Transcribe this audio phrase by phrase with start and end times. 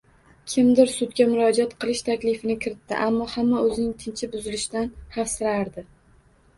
[0.53, 5.91] Kimdir sudga murojaat qilish taklifini kiritdi, ammo hamma o`zining tinchi buzilishidan xavfsirardi